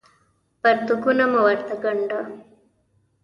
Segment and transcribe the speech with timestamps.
[0.61, 2.19] پرتوګونه مه ورته ګاڼډه